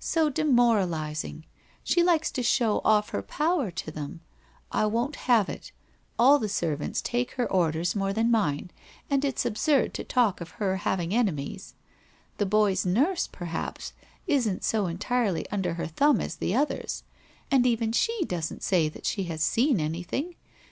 [0.00, 1.46] So demoralizing!
[1.82, 4.20] She likes to show off her power to them.
[4.70, 5.72] I won't have it.
[6.18, 8.70] All the servants take her orders more than mine,
[9.08, 11.72] and it's absurd to talk of her having enemies.
[12.36, 13.94] The boy's nurse, perhaps,
[14.26, 17.02] isn't so entirely under her thumb as the others,
[17.50, 20.34] and even she doesn't say that she has seen anything!